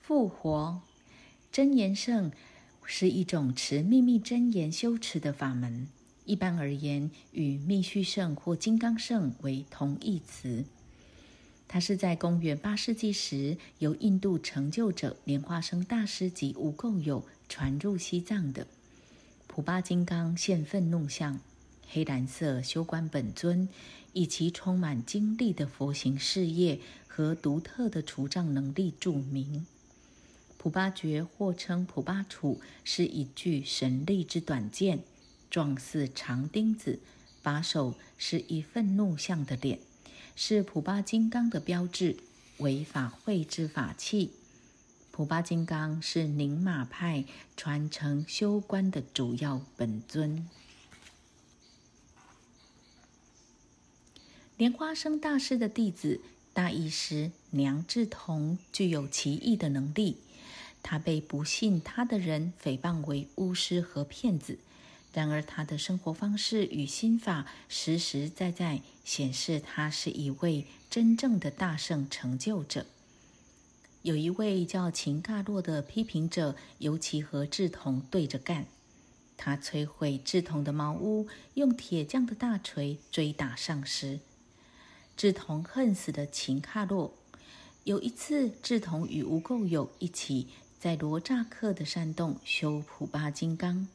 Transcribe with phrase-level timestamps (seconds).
[0.00, 0.82] 复活
[1.52, 2.32] 真言圣
[2.84, 5.86] 是一种持秘密真言修持的法门，
[6.24, 10.64] 一般而言与密续圣或金刚圣为同义词。
[11.68, 18.66] 它是在公元八世纪时由印度成就者莲花生大师及无垢友传入西藏的。
[19.46, 21.38] 普巴金刚现愤怒相，
[21.88, 23.68] 黑蓝色修观本尊，
[24.12, 29.66] 以其充满精力的佛行事业和独特的除障能力著名。
[30.62, 35.02] 普巴觉或称普巴杵，是一具神力之短剑，
[35.50, 37.00] 状似长钉子，
[37.42, 39.78] 把手是一愤怒相的脸，
[40.36, 42.18] 是普巴金刚的标志，
[42.58, 44.32] 为法会之法器。
[45.10, 47.24] 普巴金刚是宁玛派
[47.56, 50.46] 传承修观的主要本尊。
[54.58, 56.20] 莲花生大师的弟子
[56.52, 60.18] 大意师娘智童具有奇异的能力。
[60.82, 64.58] 他被不信他的人诽谤为巫师和骗子，
[65.12, 72.86] 然而他的生活方式与心法实实在在显示他是一位真正的大圣成就者。
[74.02, 78.66] 有一位叫秦尬洛的批评者，尤其和志同对着干。
[79.36, 84.20] 他摧毁志同的茅屋，用铁匠的大锤追打上师。
[85.16, 87.14] 志同恨死的秦卡洛。
[87.84, 90.48] 有一次，志同与吴垢友一起。
[90.80, 93.86] 在罗扎克的山洞修普巴金刚，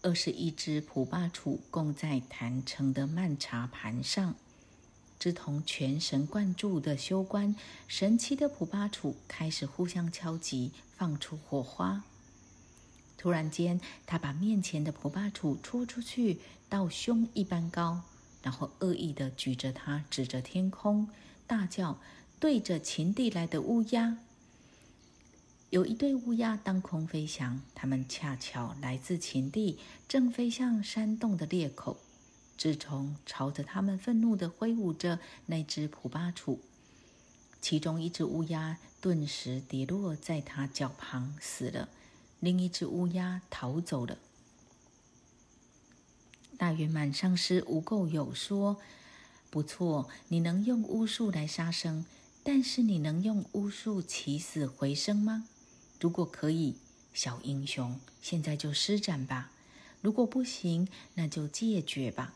[0.00, 4.36] 二十一只普巴杵供在坛城的曼茶盘上。
[5.18, 7.56] 志同全神贯注的修观，
[7.88, 12.04] 神奇的普巴杵开始互相敲击，放出火花。
[13.18, 18.02] 突然间，他把面前的普巴杵戳出去，到胸一般高，
[18.40, 21.08] 然后恶意的举着它，指着天空，
[21.48, 21.98] 大叫
[22.38, 24.18] ：“对着秦地来的乌鸦！”
[25.74, 31.96] 有一对乌鸦当空飞翔，它们恰巧来自秦地，正飞向山洞的裂口。
[32.56, 36.58] 志从朝着它们愤怒地挥舞着那只普巴杵，
[37.60, 41.88] 其中一只乌鸦顿时跌落在他脚旁死了，
[42.38, 44.18] 另一只乌鸦逃走了。
[46.56, 48.76] 大圆满上师无垢有说
[49.50, 52.06] ：“不错，你能用巫术来杀生，
[52.44, 55.48] 但是你能用巫术起死回生吗？”
[56.04, 56.76] 如果可以，
[57.14, 59.48] 小英雄，现在就施展吧；
[60.02, 62.34] 如果不行，那就戒绝吧。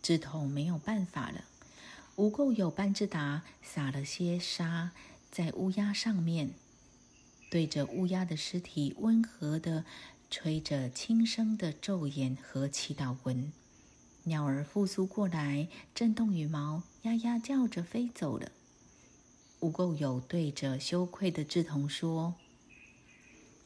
[0.00, 1.44] 志同没有办法了。
[2.14, 4.92] 无垢有班智达撒了些沙
[5.28, 6.50] 在乌鸦上面，
[7.50, 9.84] 对着乌鸦的尸体温和的
[10.30, 13.52] 吹着轻声的咒言和祈祷文。
[14.22, 18.52] 鸟儿复苏过来，震动羽毛，呀呀叫着飞走了。
[19.60, 22.34] 无垢有对着羞愧的志同说：“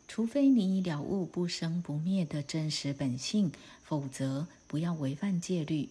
[0.07, 3.51] 除非你已了悟不生不灭的真实本性，
[3.83, 5.89] 否则不要违反戒律；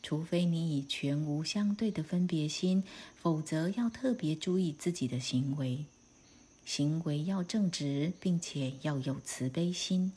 [0.00, 2.84] 除非你已全无相对的分别心，
[3.20, 5.84] 否则要特别注意自己的行为。
[6.64, 10.12] 行为要正直，并且要有慈悲心。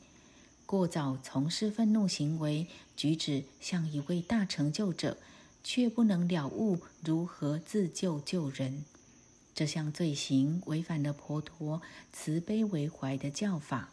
[0.66, 5.18] 过早从事愤怒行为，举止像一位大成就者，
[5.64, 8.84] 却不能了悟如何自救救人。”
[9.54, 13.90] 这项罪行违反了佛陀慈悲为怀的教法。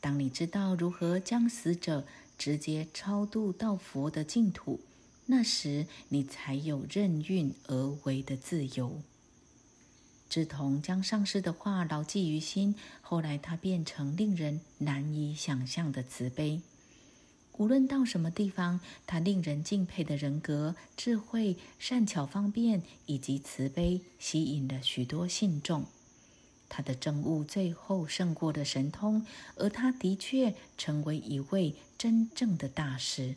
[0.00, 2.06] 当你知道如何将死者
[2.38, 4.80] 直接超度到佛的净土，
[5.26, 9.02] 那时你才有任运而为的自由。
[10.28, 16.60] 志同将上师的话牢记于心，后来他变成令人难以想象的慈悲。
[17.58, 25.84] 无论到什么地方，他令人敬佩的人格、智慧、善巧方便以及慈悲，吸引了许多信众。
[26.68, 29.26] 他的政务最后胜过了神通，
[29.56, 33.34] 而他的确成为一位真正的大师。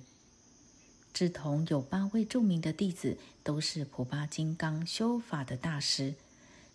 [1.14, 6.14] 智同有八位著名的弟子，都是普巴金刚修法的大师。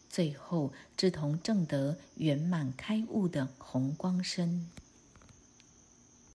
[0.08, 4.66] 最后，智同正得圆满开悟的红光身。